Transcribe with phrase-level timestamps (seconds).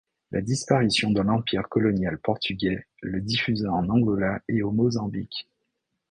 [0.31, 5.47] La disparition de l’empire colonial portugais le diffusa en Angola et au Mozambique.